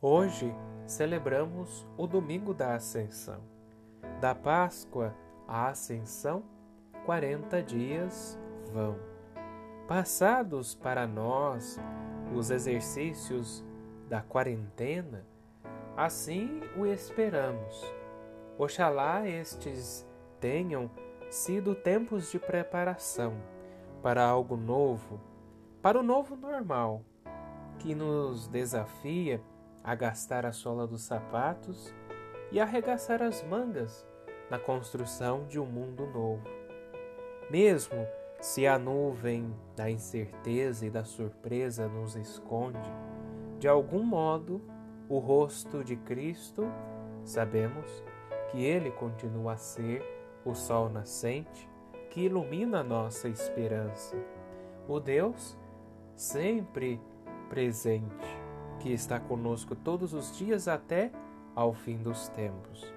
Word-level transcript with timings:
Hoje 0.00 0.54
celebramos 0.86 1.84
o 1.96 2.06
domingo 2.06 2.54
da 2.54 2.76
Ascensão. 2.76 3.40
Da 4.20 4.32
Páscoa 4.32 5.12
à 5.44 5.66
Ascensão, 5.70 6.44
40 7.04 7.60
dias 7.64 8.38
vão. 8.72 8.96
Passados 9.88 10.72
para 10.72 11.04
nós 11.04 11.80
os 12.32 12.48
exercícios 12.52 13.64
da 14.08 14.22
quarentena, 14.22 15.26
assim 15.96 16.60
o 16.76 16.86
esperamos. 16.86 17.82
Oxalá 18.56 19.28
estes 19.28 20.06
tenham 20.38 20.88
sido 21.28 21.74
tempos 21.74 22.30
de 22.30 22.38
preparação 22.38 23.34
para 24.00 24.24
algo 24.24 24.56
novo, 24.56 25.20
para 25.82 25.98
o 25.98 26.04
novo 26.04 26.36
normal, 26.36 27.02
que 27.80 27.96
nos 27.96 28.46
desafia 28.46 29.42
a 29.88 29.94
gastar 29.94 30.44
a 30.44 30.52
sola 30.52 30.86
dos 30.86 31.00
sapatos 31.00 31.94
e 32.52 32.60
arregaçar 32.60 33.22
as 33.22 33.42
mangas 33.42 34.06
na 34.50 34.58
construção 34.58 35.46
de 35.46 35.58
um 35.58 35.64
mundo 35.64 36.06
novo. 36.06 36.46
Mesmo 37.50 38.06
se 38.38 38.66
a 38.66 38.78
nuvem 38.78 39.50
da 39.74 39.90
incerteza 39.90 40.84
e 40.84 40.90
da 40.90 41.04
surpresa 41.04 41.88
nos 41.88 42.16
esconde, 42.16 42.92
de 43.58 43.66
algum 43.66 44.02
modo, 44.02 44.60
o 45.08 45.18
rosto 45.18 45.82
de 45.82 45.96
Cristo, 45.96 46.70
sabemos 47.24 48.04
que 48.50 48.62
ele 48.62 48.90
continua 48.90 49.54
a 49.54 49.56
ser 49.56 50.04
o 50.44 50.54
sol 50.54 50.90
nascente 50.90 51.66
que 52.10 52.26
ilumina 52.26 52.80
a 52.80 52.84
nossa 52.84 53.26
esperança, 53.26 54.18
o 54.86 55.00
Deus 55.00 55.56
sempre 56.14 57.00
presente 57.48 58.37
que 58.78 58.92
está 58.92 59.18
conosco 59.18 59.74
todos 59.74 60.12
os 60.12 60.36
dias 60.36 60.68
até 60.68 61.10
ao 61.54 61.72
fim 61.72 61.96
dos 61.98 62.28
tempos. 62.28 62.92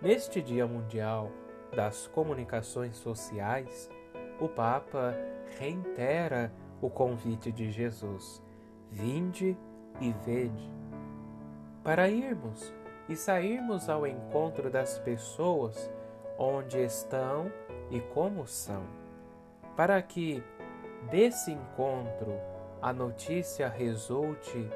Neste 0.00 0.40
Dia 0.40 0.66
Mundial 0.66 1.30
das 1.74 2.06
Comunicações 2.08 2.96
Sociais, 2.96 3.90
o 4.40 4.48
Papa 4.48 5.14
reitera 5.58 6.52
o 6.80 6.90
convite 6.90 7.50
de 7.52 7.70
Jesus: 7.70 8.42
Vinde 8.90 9.56
e 10.00 10.12
vede. 10.24 10.70
Para 11.82 12.08
irmos 12.08 12.72
e 13.08 13.16
sairmos 13.16 13.88
ao 13.88 14.06
encontro 14.06 14.70
das 14.70 14.98
pessoas 14.98 15.90
onde 16.38 16.78
estão 16.78 17.50
e 17.90 18.00
como 18.00 18.46
são, 18.46 18.84
para 19.76 20.00
que 20.00 20.42
desse 21.10 21.52
encontro 21.52 22.32
a 22.80 22.92
notícia 22.92 23.68
resulte 23.68 24.68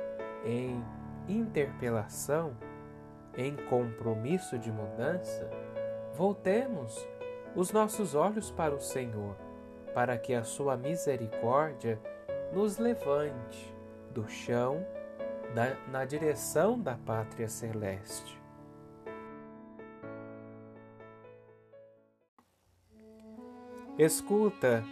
em 0.46 0.82
interpelação, 1.28 2.56
em 3.36 3.56
compromisso 3.68 4.58
de 4.58 4.70
mudança, 4.70 5.50
voltemos 6.14 7.06
os 7.54 7.72
nossos 7.72 8.14
olhos 8.14 8.50
para 8.50 8.74
o 8.74 8.80
Senhor, 8.80 9.36
para 9.92 10.16
que 10.16 10.32
a 10.32 10.44
sua 10.44 10.76
misericórdia 10.76 12.00
nos 12.52 12.78
levante 12.78 13.74
do 14.12 14.28
chão 14.28 14.86
da, 15.54 15.74
na 15.90 16.04
direção 16.04 16.78
da 16.78 16.94
pátria 16.94 17.48
celeste. 17.48 18.40
Escuta 23.98 24.84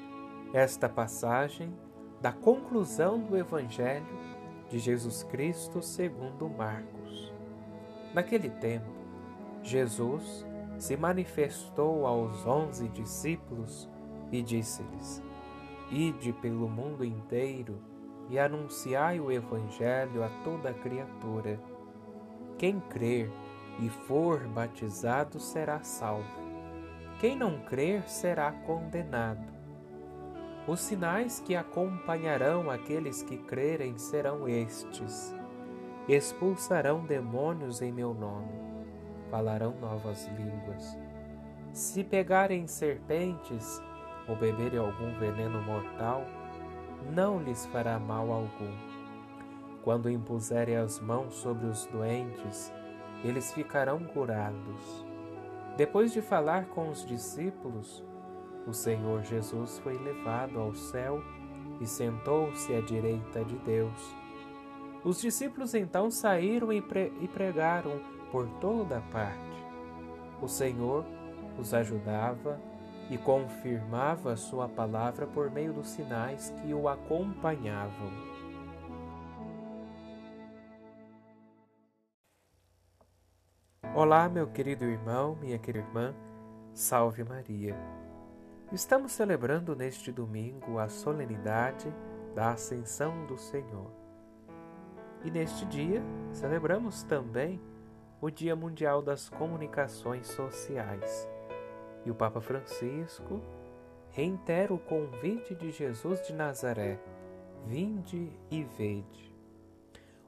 esta 0.54 0.88
passagem 0.88 1.76
da 2.22 2.32
conclusão 2.32 3.18
do 3.18 3.36
Evangelho 3.36 4.06
de 4.74 4.80
Jesus 4.80 5.22
Cristo 5.22 5.80
segundo 5.80 6.48
Marcos. 6.48 7.32
Naquele 8.12 8.50
tempo, 8.50 8.90
Jesus 9.62 10.44
se 10.80 10.96
manifestou 10.96 12.04
aos 12.08 12.44
onze 12.44 12.88
discípulos 12.88 13.88
e 14.32 14.42
disse-lhes: 14.42 15.22
Ide 15.92 16.32
pelo 16.32 16.68
mundo 16.68 17.04
inteiro 17.04 17.78
e 18.28 18.36
anunciai 18.36 19.20
o 19.20 19.30
Evangelho 19.30 20.24
a 20.24 20.28
toda 20.42 20.74
criatura. 20.74 21.60
Quem 22.58 22.80
crer 22.80 23.30
e 23.78 23.88
for 23.88 24.40
batizado 24.48 25.38
será 25.38 25.84
salvo. 25.84 26.42
Quem 27.20 27.36
não 27.36 27.60
crer 27.60 28.08
será 28.08 28.50
condenado. 28.50 29.54
Os 30.66 30.80
sinais 30.80 31.40
que 31.40 31.54
acompanharão 31.54 32.70
aqueles 32.70 33.22
que 33.22 33.36
crerem 33.36 33.98
serão 33.98 34.48
estes: 34.48 35.34
expulsarão 36.08 37.04
demônios 37.04 37.82
em 37.82 37.92
meu 37.92 38.14
nome, 38.14 38.52
falarão 39.30 39.74
novas 39.78 40.26
línguas. 40.28 40.98
Se 41.70 42.02
pegarem 42.02 42.66
serpentes 42.66 43.82
ou 44.26 44.36
beberem 44.36 44.78
algum 44.78 45.12
veneno 45.18 45.60
mortal, 45.62 46.24
não 47.12 47.42
lhes 47.42 47.66
fará 47.66 47.98
mal 47.98 48.32
algum. 48.32 48.74
Quando 49.82 50.08
impuserem 50.08 50.76
as 50.76 50.98
mãos 50.98 51.34
sobre 51.34 51.66
os 51.66 51.84
doentes, 51.86 52.72
eles 53.22 53.52
ficarão 53.52 53.98
curados. 54.02 55.04
Depois 55.76 56.10
de 56.10 56.22
falar 56.22 56.66
com 56.66 56.88
os 56.88 57.04
discípulos, 57.04 58.02
o 58.66 58.72
Senhor 58.72 59.22
Jesus 59.22 59.78
foi 59.78 59.98
levado 59.98 60.58
ao 60.58 60.74
céu 60.74 61.22
e 61.80 61.86
sentou-se 61.86 62.72
à 62.74 62.80
direita 62.80 63.44
de 63.44 63.56
Deus. 63.58 64.14
Os 65.04 65.20
discípulos 65.20 65.74
então 65.74 66.10
saíram 66.10 66.72
e, 66.72 66.80
pre 66.80 67.10
pregaram 67.32 68.00
por 68.30 68.48
toda 68.60 69.02
parte. 69.12 69.38
O 70.40 70.48
Senhor 70.48 71.04
os 71.58 71.74
ajudava 71.74 72.58
e 73.10 73.18
confirmava 73.18 74.36
sua 74.36 74.68
palavra 74.68 75.26
por 75.26 75.50
meio 75.50 75.72
dos 75.72 75.88
sinais 75.88 76.50
que 76.62 76.72
o 76.72 76.88
acompanhavam. 76.88 78.10
Olá, 83.94 84.28
meu 84.28 84.48
querido 84.48 84.84
irmão, 84.84 85.36
minha 85.36 85.58
querida 85.58 85.86
irmã, 85.86 86.14
salve 86.72 87.22
Maria. 87.22 88.03
Estamos 88.74 89.12
celebrando 89.12 89.76
neste 89.76 90.10
domingo 90.10 90.80
a 90.80 90.88
solenidade 90.88 91.94
da 92.34 92.50
Ascensão 92.50 93.24
do 93.24 93.38
Senhor. 93.38 93.88
E 95.22 95.30
neste 95.30 95.64
dia 95.66 96.02
celebramos 96.32 97.04
também 97.04 97.62
o 98.20 98.28
Dia 98.28 98.56
Mundial 98.56 99.00
das 99.00 99.28
Comunicações 99.28 100.26
Sociais. 100.26 101.28
E 102.04 102.10
o 102.10 102.16
Papa 102.16 102.40
Francisco 102.40 103.40
reitera 104.10 104.74
o 104.74 104.78
convite 104.80 105.54
de 105.54 105.70
Jesus 105.70 106.20
de 106.26 106.32
Nazaré: 106.32 106.98
vinde 107.64 108.28
e 108.50 108.64
vede. 108.64 109.32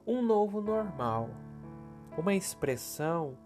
Um 0.05 0.21
novo 0.21 0.61
normal, 0.61 1.29
uma 2.17 2.33
expressão 2.33 3.37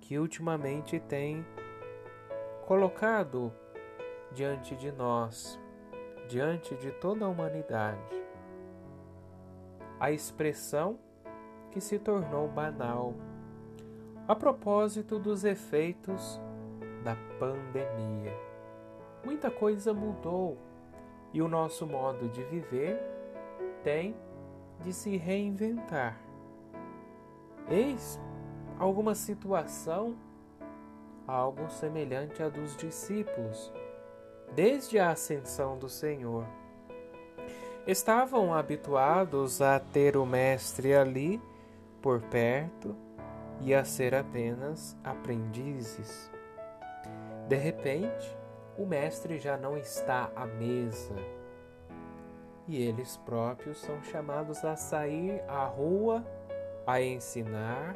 que 0.00 0.16
ultimamente 0.16 1.00
tem 1.00 1.44
colocado 2.64 3.52
diante 4.34 4.74
de 4.74 4.90
nós, 4.90 5.58
diante 6.28 6.74
de 6.76 6.90
toda 6.90 7.24
a 7.24 7.28
humanidade. 7.28 8.22
A 10.00 10.10
expressão 10.10 10.98
que 11.70 11.80
se 11.80 11.98
tornou 11.98 12.48
banal 12.48 13.14
a 14.26 14.34
propósito 14.34 15.18
dos 15.18 15.44
efeitos 15.44 16.40
da 17.04 17.14
pandemia. 17.38 18.36
Muita 19.24 19.50
coisa 19.50 19.94
mudou 19.94 20.58
e 21.32 21.40
o 21.40 21.48
nosso 21.48 21.86
modo 21.86 22.28
de 22.28 22.42
viver 22.44 23.00
tem 23.82 24.16
de 24.80 24.92
se 24.92 25.16
reinventar. 25.16 26.18
Eis 27.68 28.20
alguma 28.78 29.14
situação, 29.14 30.16
algo 31.26 31.70
semelhante 31.70 32.42
à 32.42 32.48
dos 32.48 32.76
discípulos 32.76 33.72
desde 34.52 34.98
a 34.98 35.10
ascensão 35.10 35.78
do 35.78 35.88
Senhor. 35.88 36.46
Estavam 37.86 38.54
habituados 38.54 39.60
a 39.60 39.78
ter 39.78 40.16
o 40.16 40.24
Mestre 40.24 40.94
ali 40.94 41.40
por 42.00 42.20
perto 42.22 42.96
e 43.60 43.74
a 43.74 43.84
ser 43.84 44.14
apenas 44.14 44.96
aprendizes. 45.04 46.30
De 47.48 47.56
repente, 47.56 48.36
o 48.76 48.86
Mestre 48.86 49.38
já 49.38 49.56
não 49.56 49.76
está 49.76 50.30
à 50.34 50.46
mesa 50.46 51.14
e 52.66 52.82
eles 52.82 53.16
próprios 53.18 53.78
são 53.78 54.02
chamados 54.02 54.64
a 54.64 54.76
sair 54.76 55.42
à 55.48 55.64
rua, 55.66 56.24
a 56.86 57.00
ensinar, 57.00 57.94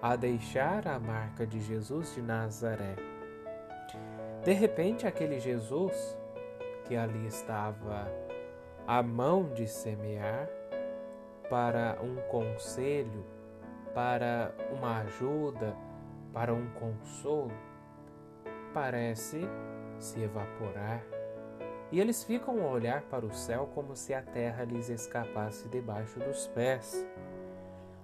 a 0.00 0.16
deixar 0.16 0.86
a 0.86 0.98
marca 0.98 1.46
de 1.46 1.60
Jesus 1.60 2.14
de 2.14 2.20
Nazaré. 2.20 3.13
De 4.44 4.52
repente, 4.52 5.06
aquele 5.06 5.40
Jesus 5.40 6.16
que 6.84 6.96
ali 6.96 7.26
estava 7.26 8.06
à 8.86 9.02
mão 9.02 9.48
de 9.54 9.66
semear 9.66 10.48
para 11.48 11.98
um 12.02 12.16
conselho 12.28 13.24
para 13.94 14.52
uma 14.76 14.98
ajuda, 14.98 15.74
para 16.32 16.52
um 16.52 16.68
consolo, 16.70 17.52
parece 18.74 19.40
se 19.98 20.20
evaporar. 20.20 21.02
E 21.92 22.00
eles 22.00 22.24
ficam 22.24 22.60
a 22.60 22.68
olhar 22.68 23.02
para 23.02 23.24
o 23.24 23.32
céu 23.32 23.70
como 23.72 23.94
se 23.94 24.12
a 24.12 24.20
terra 24.20 24.64
lhes 24.64 24.88
escapasse 24.88 25.68
debaixo 25.68 26.18
dos 26.18 26.48
pés. 26.48 27.06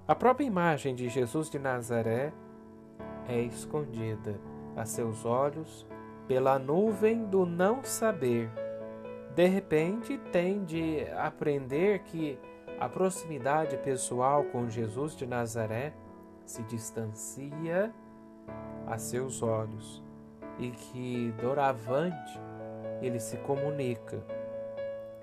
A 0.06 0.14
própria 0.14 0.46
imagem 0.46 0.94
de 0.94 1.08
Jesus 1.08 1.50
de 1.50 1.58
Nazaré 1.58 2.32
é 3.28 3.40
escondida 3.40 4.38
a 4.76 4.86
seus 4.86 5.24
olhos 5.24 5.86
pela 6.30 6.60
nuvem 6.60 7.24
do 7.24 7.44
não 7.44 7.82
saber. 7.82 8.48
De 9.34 9.46
repente, 9.48 10.16
tem 10.30 10.64
de 10.64 11.04
aprender 11.18 12.04
que 12.04 12.38
a 12.78 12.88
proximidade 12.88 13.76
pessoal 13.78 14.44
com 14.44 14.70
Jesus 14.70 15.16
de 15.16 15.26
Nazaré 15.26 15.92
se 16.46 16.62
distancia 16.62 17.92
a 18.86 18.96
seus 18.96 19.42
olhos 19.42 20.04
e 20.56 20.70
que 20.70 21.34
doravante 21.42 22.40
ele 23.02 23.18
se 23.18 23.36
comunica, 23.38 24.24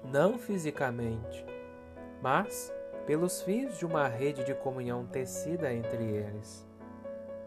não 0.04 0.38
fisicamente, 0.38 1.46
mas 2.22 2.70
pelos 3.06 3.42
fios 3.42 3.78
de 3.78 3.86
uma 3.86 4.10
rede 4.10 4.44
de 4.44 4.54
comunhão 4.54 5.06
tecida 5.06 5.74
entre 5.74 6.04
eles. 6.04 6.68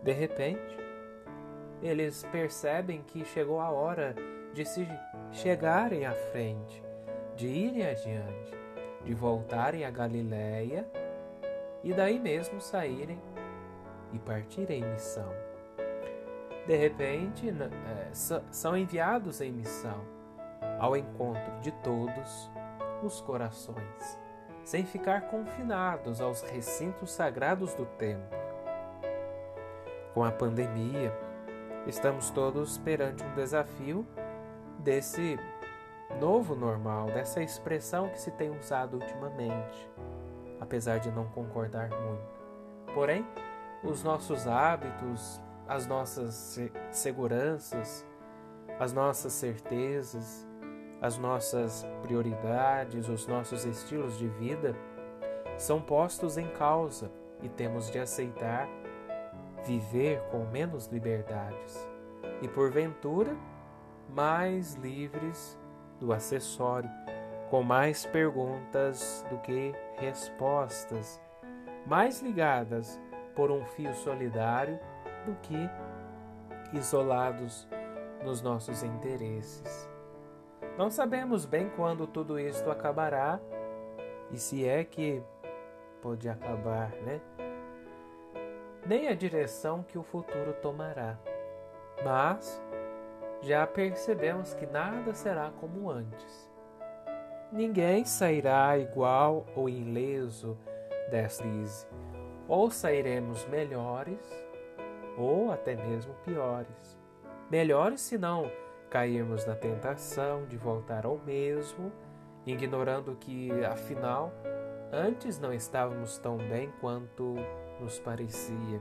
De 0.03 0.13
repente, 0.13 0.80
eles 1.83 2.23
percebem 2.31 3.03
que 3.03 3.25
chegou 3.25 3.61
a 3.61 3.71
hora 3.71 4.15
de 4.53 4.65
se 4.65 4.87
chegarem 5.33 6.05
à 6.05 6.13
frente, 6.13 6.83
de 7.37 7.47
irem 7.47 7.87
adiante, 7.87 8.55
de 9.05 9.15
voltarem 9.15 9.85
a 9.85 9.91
Galiléia 9.91 10.87
e 11.83 11.93
daí 11.93 12.19
mesmo 12.19 12.61
saírem 12.61 13.21
e 14.13 14.19
partirem 14.19 14.83
em 14.83 14.93
missão. 14.93 15.33
De 16.67 16.77
repente, 16.77 17.49
é, 17.49 18.09
são 18.51 18.77
enviados 18.77 19.41
em 19.41 19.51
missão 19.51 20.05
ao 20.79 20.97
encontro 20.97 21.61
de 21.61 21.73
todos 21.83 22.51
os 23.03 23.21
corações, 23.23 24.19
sem 24.63 24.85
ficar 24.85 25.23
confinados 25.23 26.21
aos 26.21 26.43
recintos 26.43 27.13
sagrados 27.13 27.75
do 27.75 27.87
templo. 27.87 28.39
Com 30.13 30.23
a 30.23 30.31
pandemia, 30.31 31.13
estamos 31.87 32.31
todos 32.31 32.79
perante 32.79 33.23
um 33.25 33.35
desafio 33.35 34.07
desse 34.79 35.39
novo 36.19 36.55
normal, 36.55 37.07
dessa 37.07 37.43
expressão 37.43 38.09
que 38.09 38.21
se 38.21 38.31
tem 38.33 38.51
usado 38.51 38.95
ultimamente, 38.95 39.91
apesar 40.61 40.99
de 40.99 41.11
não 41.11 41.27
concordar 41.27 41.89
muito. 41.91 42.41
Porém, 42.95 43.25
os 43.85 44.03
nossos 44.03 44.47
hábitos, 44.47 45.41
as 45.69 45.87
nossas 45.87 46.59
seguranças, 46.91 48.05
as 48.79 48.93
nossas 48.93 49.33
certezas, 49.33 50.47
as 51.01 51.17
nossas 51.17 51.87
prioridades, 52.03 53.09
os 53.09 53.27
nossos 53.27 53.65
estilos 53.65 54.19
de 54.19 54.29
vida 54.29 54.75
são 55.57 55.81
postos 55.81 56.37
em 56.37 56.49
causa 56.49 57.11
e 57.43 57.49
temos 57.49 57.91
de 57.91 57.99
aceitar 57.99 58.69
viver 59.65 60.21
com 60.31 60.45
menos 60.47 60.87
liberdades 60.87 61.89
e, 62.43 62.49
porventura, 62.49 63.37
mais 64.09 64.75
livres 64.75 65.59
do 65.99 66.13
acessório, 66.13 66.91
com 67.51 67.63
mais 67.63 68.07
perguntas 68.07 69.25
do 69.29 69.39
que 69.39 69.75
respostas, 69.97 71.21
mais 71.87 72.21
ligadas 72.21 73.01
por 73.35 73.51
um 73.51 73.65
fio 73.65 73.95
solidário 73.95 74.79
do 75.27 75.35
que 75.43 75.71
isolados 76.73 77.69
nos 78.25 78.43
nossos 78.43 78.83
interesses. 78.83 79.89
Não 80.79 80.91
sabemos 80.91 81.45
bem 81.45 81.69
quando 81.77 82.07
tudo 82.07 82.39
isto 82.39 82.71
acabará 82.71 83.41
e 84.31 84.39
se 84.39 84.67
é 84.67 84.85
que 84.85 85.23
pode 86.01 86.29
acabar, 86.29 86.91
né? 87.03 87.21
Nem 88.87 89.09
a 89.09 89.15
direção 89.15 89.83
que 89.83 89.99
o 89.99 90.03
futuro 90.03 90.53
tomará. 90.63 91.19
Mas 92.05 92.61
já 93.43 93.67
percebemos 93.67 94.55
que 94.55 94.67
nada 94.67 95.15
será 95.15 95.51
como 95.61 95.91
antes. 95.91 96.51
Ninguém 97.53 98.05
sairá 98.05 98.79
igual 98.79 99.47
ou 99.57 99.69
ileso 99.69 100.57
desta 101.11 101.43
crise. 101.43 101.87
Ou 102.47 102.71
sairemos 102.71 103.47
melhores, 103.47 104.19
ou 105.17 105.51
até 105.53 105.75
mesmo 105.75 106.15
piores. 106.25 106.99
Melhores 107.51 108.01
se 108.01 108.17
não 108.17 108.51
cairmos 108.89 109.47
na 109.47 109.55
tentação 109.55 110.47
de 110.47 110.57
voltar 110.57 111.07
ao 111.07 111.19
mesmo, 111.19 111.93
ignorando 112.47 113.17
que, 113.17 113.51
afinal, 113.65 114.33
antes 114.93 115.39
não 115.39 115.53
estávamos 115.53 116.19
tão 116.19 116.37
bem 116.37 116.73
quanto 116.81 117.37
nos 117.81 117.99
parecia. 117.99 118.81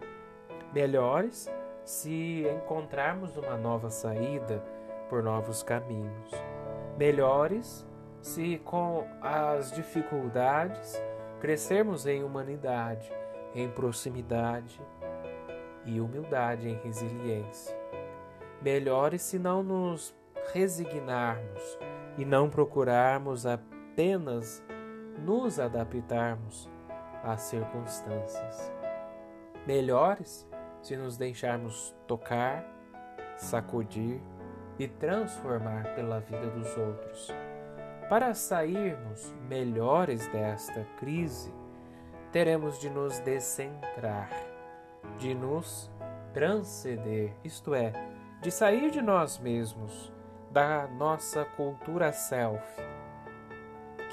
Melhores 0.74 1.50
se 1.84 2.46
encontrarmos 2.48 3.36
uma 3.38 3.58
nova 3.58 3.90
saída 3.90 4.64
por 5.10 5.24
novos 5.24 5.64
caminhos. 5.64 6.32
Melhores 6.98 7.88
se, 8.22 8.60
com 8.60 9.08
as 9.22 9.72
dificuldades, 9.72 11.02
crescermos 11.40 12.06
em 12.06 12.24
humanidade, 12.24 13.12
em 13.56 13.70
proximidade 13.70 14.80
e 15.86 16.00
humildade, 16.00 16.70
em 16.70 16.76
resiliência. 16.76 17.76
Melhores 18.62 19.22
se 19.22 19.40
não 19.40 19.64
nos 19.64 20.14
resignarmos 20.54 21.80
e 22.18 22.26
não 22.26 22.50
procurarmos 22.50 23.46
apenas 23.46 24.64
nos 25.18 25.60
adaptarmos 25.60 26.70
às 27.24 27.42
circunstâncias. 27.44 28.79
Melhores 29.70 30.50
se 30.82 30.98
nos 30.98 31.16
deixarmos 31.16 31.96
tocar, 32.08 32.66
sacudir 33.38 34.20
e 34.80 34.88
transformar 34.88 35.94
pela 35.94 36.20
vida 36.22 36.50
dos 36.50 36.76
outros. 36.76 37.32
Para 38.10 38.34
sairmos 38.34 39.32
melhores 39.48 40.26
desta 40.30 40.84
crise, 40.98 41.54
teremos 42.32 42.80
de 42.80 42.90
nos 42.90 43.20
descentrar, 43.20 44.32
de 45.20 45.36
nos 45.36 45.92
transcender, 46.34 47.36
isto 47.44 47.76
é, 47.76 47.94
de 48.42 48.50
sair 48.50 48.90
de 48.90 49.04
nós 49.04 49.38
mesmos, 49.38 50.12
da 50.50 50.88
nossa 50.88 51.46
cultura 51.46 52.12
self, 52.12 52.66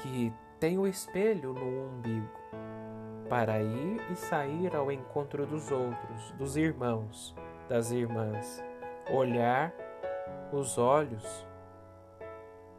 que 0.03 0.31
tem 0.59 0.77
o 0.77 0.85
espelho 0.85 1.51
no 1.51 1.87
umbigo 1.87 2.37
para 3.29 3.61
ir 3.61 4.01
e 4.11 4.15
sair 4.15 4.75
ao 4.75 4.91
encontro 4.91 5.45
dos 5.45 5.71
outros, 5.71 6.31
dos 6.37 6.55
irmãos, 6.55 7.35
das 7.67 7.91
irmãs, 7.91 8.63
olhar 9.11 9.73
os 10.51 10.77
olhos, 10.77 11.45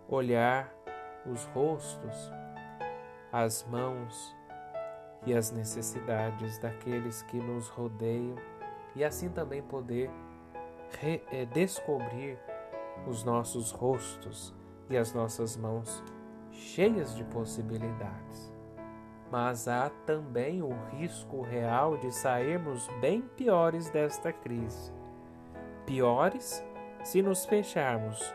olhar 0.09 0.73
os 1.26 1.45
rostos, 1.47 2.33
as 3.31 3.64
mãos 3.64 4.35
e 5.26 5.35
as 5.35 5.50
necessidades 5.50 6.59
daqueles 6.59 7.23
que 7.23 7.38
nos 7.38 7.69
rodeiam 7.69 8.37
e 8.97 9.05
assim 9.05 9.28
também 9.28 9.62
poder 9.62 10.11
eh, 11.02 11.45
descobrir 11.52 12.38
os 13.07 13.23
nossos 13.23 13.71
rostos 13.71 14.55
e 14.88 14.97
as 14.97 15.12
nossas 15.12 15.57
mãos 15.57 16.02
cheias 16.50 17.14
de 17.14 17.25
possibilidades 17.25 18.57
mas 19.30 19.68
há 19.68 19.90
também 20.06 20.62
o 20.62 20.70
risco 20.92 21.42
real 21.42 21.97
de 21.97 22.12
sairmos 22.12 22.88
bem 23.00 23.23
piores 23.37 23.90
desta 23.90 24.32
crise. 24.32 24.92
Piores 25.85 26.64
se 27.02 27.23
nos 27.23 27.44
fecharmos 27.44 28.35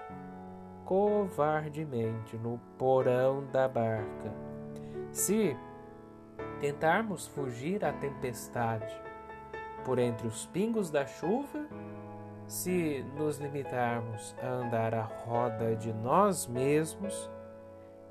covardemente 0.85 2.37
no 2.37 2.59
porão 2.77 3.45
da 3.51 3.67
barca. 3.67 4.31
Se 5.11 5.55
tentarmos 6.59 7.27
fugir 7.27 7.83
à 7.83 7.93
tempestade 7.93 8.93
por 9.85 9.99
entre 9.99 10.27
os 10.27 10.45
pingos 10.47 10.89
da 10.89 11.05
chuva, 11.05 11.67
se 12.47 13.05
nos 13.15 13.37
limitarmos 13.37 14.35
a 14.41 14.47
andar 14.47 14.93
à 14.93 15.03
roda 15.03 15.75
de 15.75 15.93
nós 15.93 16.47
mesmos 16.47 17.29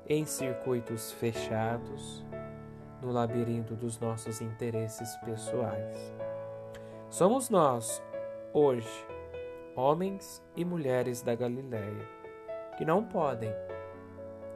em 0.07 0.25
circuitos 0.25 1.11
fechados, 1.13 2.25
no 3.03 3.11
labirinto 3.11 3.75
dos 3.75 3.99
nossos 3.99 4.41
interesses 4.41 5.15
pessoais. 5.17 6.13
Somos 7.09 7.49
nós, 7.49 8.01
hoje, 8.53 9.07
homens 9.75 10.43
e 10.55 10.63
mulheres 10.63 11.21
da 11.21 11.35
Galiléia, 11.35 12.07
que 12.77 12.85
não 12.85 13.03
podem 13.03 13.53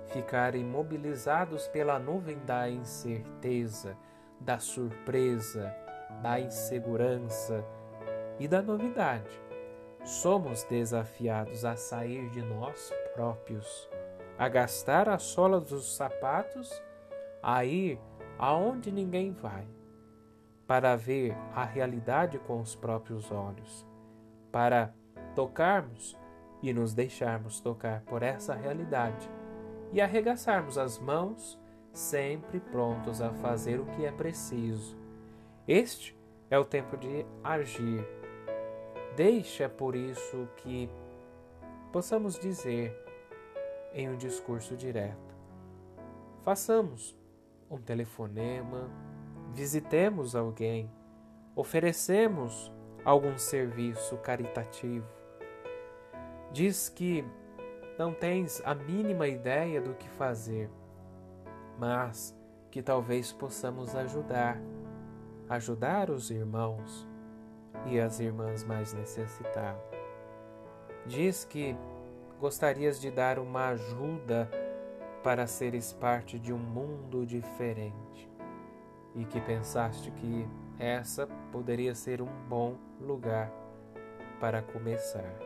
ficar 0.08 0.56
imobilizados 0.56 1.68
pela 1.68 2.00
nuvem 2.00 2.40
da 2.46 2.70
incerteza, 2.70 3.98
da 4.40 4.58
surpresa 4.58 5.76
da 6.22 6.40
insegurança 6.40 7.64
e 8.40 8.48
da 8.48 8.62
novidade. 8.62 9.30
Somos 10.04 10.64
desafiados 10.64 11.66
a 11.66 11.76
sair 11.76 12.30
de 12.30 12.42
nós 12.42 12.94
próprios, 13.14 13.90
a 14.38 14.48
gastar 14.48 15.10
a 15.10 15.18
sola 15.18 15.60
dos 15.60 15.96
sapatos, 15.96 16.82
a 17.42 17.66
ir 17.66 18.00
aonde 18.38 18.92
ninguém 18.92 19.32
vai, 19.32 19.68
para 20.66 20.96
ver 20.96 21.36
a 21.56 21.64
realidade 21.64 22.38
com 22.40 22.60
os 22.60 22.76
próprios 22.76 23.32
olhos, 23.32 23.86
para 24.52 24.94
tocarmos 25.36 26.18
e 26.62 26.74
nos 26.74 26.94
deixarmos 26.94 27.60
tocar 27.60 28.02
por 28.02 28.24
essa 28.24 28.54
realidade 28.54 29.30
e 29.92 30.02
arregaçarmos 30.02 30.78
as 30.78 31.00
mãos, 31.00 31.60
sempre 31.94 32.60
prontos 32.60 33.22
a 33.22 33.32
fazer 33.32 33.80
o 33.80 33.86
que 33.86 34.06
é 34.06 34.12
preciso. 34.12 34.98
Este 35.68 36.18
é 36.50 36.58
o 36.60 36.66
tempo 36.66 36.98
de 36.98 37.26
agir. 37.44 38.06
Deixa 39.16 39.68
por 39.70 39.96
isso 39.96 40.48
que 40.58 40.90
possamos 41.92 42.38
dizer 42.38 42.96
em 43.94 44.10
um 44.10 44.18
discurso 44.18 44.76
direto. 44.76 45.36
Façamos 46.44 47.18
um 47.70 47.78
telefonema, 47.78 48.90
visitemos 49.54 50.36
alguém, 50.36 50.92
oferecemos 51.56 52.72
algum 53.04 53.38
serviço 53.38 54.18
caritativo. 54.18 55.08
Diz 56.52 56.90
que 56.90 57.26
não 57.98 58.14
tens 58.14 58.62
a 58.66 58.76
mínima 58.76 59.28
ideia 59.28 59.82
do 59.82 59.94
que 59.94 60.08
fazer, 60.10 60.70
mas 61.78 62.36
que 62.70 62.82
talvez 62.82 63.32
possamos 63.32 63.96
ajudar, 63.96 64.60
ajudar 65.50 66.10
os 66.10 66.30
irmãos 66.30 67.08
e 67.86 68.00
as 68.00 68.20
irmãs 68.20 68.64
mais 68.64 68.94
necessitadas. 68.94 69.82
Diz 71.06 71.46
que 71.46 71.76
gostarias 72.40 73.00
de 73.00 73.10
dar 73.10 73.40
uma 73.40 73.70
ajuda 73.70 74.50
para 75.28 75.46
seres 75.46 75.92
parte 75.92 76.40
de 76.40 76.54
um 76.54 76.58
mundo 76.58 77.26
diferente 77.26 78.32
e 79.14 79.26
que 79.26 79.42
pensaste 79.42 80.10
que 80.10 80.48
essa 80.80 81.28
poderia 81.52 81.94
ser 81.94 82.22
um 82.22 82.30
bom 82.48 82.78
lugar 82.98 83.52
para 84.40 84.62
começar. 84.62 85.38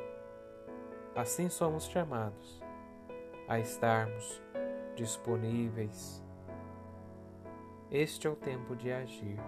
Assim 1.16 1.50
somos 1.50 1.86
chamados 1.86 2.62
a 3.48 3.60
estarmos 3.60 4.40
disponíveis. 4.96 6.24
Este 7.90 8.28
é 8.28 8.30
o 8.30 8.36
tempo 8.36 8.76
de 8.76 8.92
agir. 8.92 9.40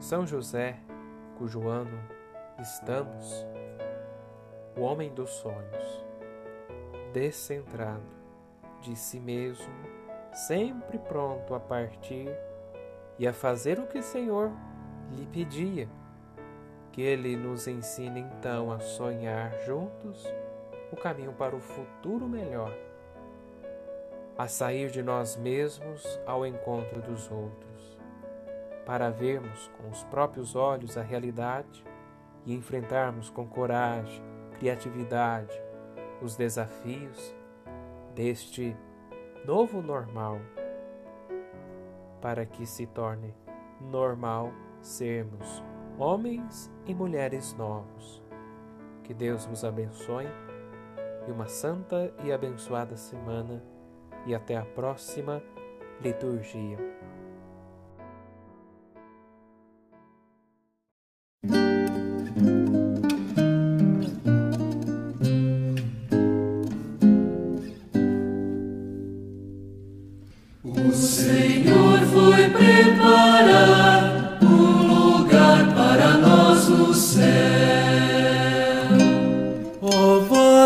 São 0.00 0.26
José, 0.26 0.80
cujo 1.38 1.68
ano 1.68 1.96
estamos, 2.58 3.46
o 4.76 4.80
homem 4.80 5.14
dos 5.14 5.30
sonhos, 5.30 6.04
descentrado 7.12 8.17
de 8.80 8.96
si 8.96 9.18
mesmo, 9.18 9.72
sempre 10.32 10.98
pronto 10.98 11.54
a 11.54 11.60
partir 11.60 12.28
e 13.18 13.26
a 13.26 13.32
fazer 13.32 13.78
o 13.78 13.86
que 13.86 13.98
o 13.98 14.02
Senhor 14.02 14.52
lhe 15.12 15.26
pedia. 15.26 15.88
Que 16.92 17.02
Ele 17.02 17.36
nos 17.36 17.66
ensine 17.66 18.20
então 18.20 18.72
a 18.72 18.80
sonhar 18.80 19.52
juntos 19.64 20.26
o 20.92 20.96
caminho 20.96 21.32
para 21.32 21.54
o 21.54 21.60
futuro 21.60 22.28
melhor, 22.28 22.74
a 24.36 24.48
sair 24.48 24.90
de 24.90 25.02
nós 25.02 25.36
mesmos 25.36 26.18
ao 26.26 26.46
encontro 26.46 27.02
dos 27.02 27.30
outros, 27.30 27.98
para 28.86 29.10
vermos 29.10 29.70
com 29.76 29.88
os 29.90 30.02
próprios 30.04 30.56
olhos 30.56 30.96
a 30.96 31.02
realidade 31.02 31.84
e 32.46 32.54
enfrentarmos 32.54 33.28
com 33.28 33.46
coragem, 33.46 34.22
criatividade 34.58 35.68
os 36.20 36.36
desafios 36.36 37.34
deste 38.14 38.76
novo 39.44 39.80
normal, 39.80 40.38
para 42.20 42.44
que 42.44 42.66
se 42.66 42.86
torne 42.86 43.34
normal 43.80 44.52
sermos 44.80 45.62
homens 45.98 46.72
e 46.86 46.94
mulheres 46.94 47.54
novos. 47.54 48.22
Que 49.02 49.14
Deus 49.14 49.46
vos 49.46 49.64
abençoe 49.64 50.26
e 51.26 51.30
uma 51.30 51.46
santa 51.46 52.12
e 52.24 52.32
abençoada 52.32 52.96
semana 52.96 53.62
e 54.26 54.34
até 54.34 54.56
a 54.56 54.64
próxima 54.64 55.42
liturgia. 56.00 56.78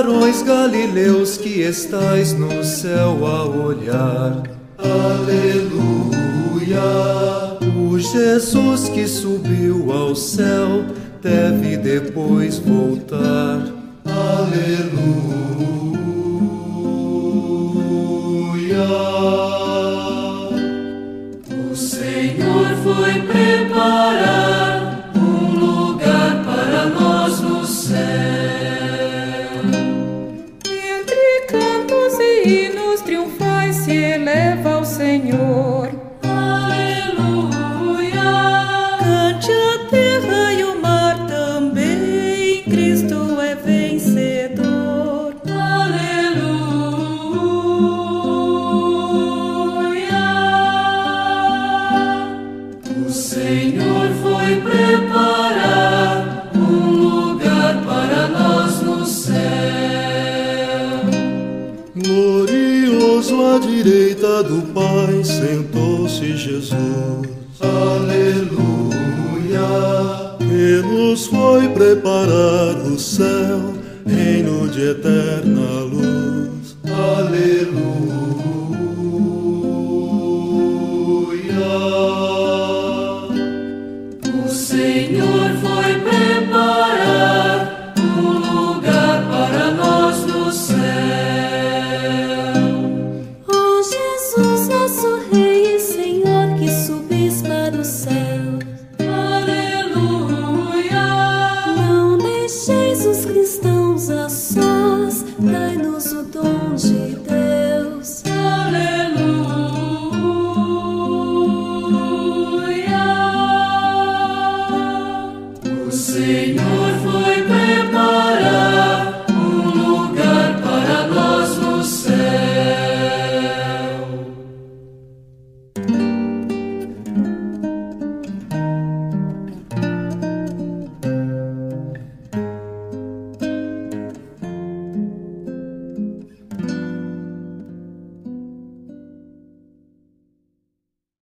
Varões 0.03 0.43
galileus 0.43 1.37
que 1.37 1.61
estais 1.61 2.33
no 2.33 2.65
céu 2.65 3.25
a 3.25 3.45
olhar, 3.45 4.43
Aleluia. 4.77 6.01
o 7.79 7.97
Jesus 8.01 8.89
que 8.89 9.07
subiu 9.07 9.93
ao 9.93 10.17
céu 10.17 10.85
deve 11.23 11.77
depois 11.77 12.59
voltar. 12.59 13.65
Aleluia. 14.05 14.83
O 21.71 21.77
Senhor 21.77 22.67
foi 22.83 23.21
preparar 23.23 25.13
um 25.15 25.61
lugar 25.61 26.43
para 26.45 26.87
nós 26.87 27.41
no 27.41 27.65
céu. 27.65 28.52
Do 64.43 64.63
Pai 64.73 65.23
sentou-se 65.25 66.37
Jesus, 66.37 66.77
Aleluia. 67.61 68.51
que 70.39 70.83
nos 70.87 71.27
foi 71.27 71.69
preparar 71.69 72.77
o 72.77 72.99
céu, 72.99 73.75
reino 74.07 74.69
de 74.69 74.91
eterna 74.91 75.81
luz. 75.83 76.77
Aleluia. 76.85 78.03
O 84.45 84.49
Senhor 84.49 85.51
foi 85.61 86.01
preparar 86.01 86.22